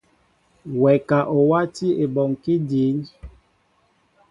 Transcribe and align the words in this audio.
Wɛ 0.81 0.91
ka 1.07 1.19
o 1.35 1.37
wátí 1.49 1.87
ebɔŋkí 2.03 2.53
dǐn. 2.67 2.97